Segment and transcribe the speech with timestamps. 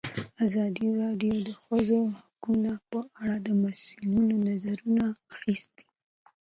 [0.45, 5.85] ازادي راډیو د د ښځو حقونه په اړه د مسؤلینو نظرونه اخیستي.